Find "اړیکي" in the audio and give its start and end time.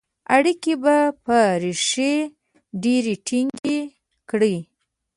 0.35-0.73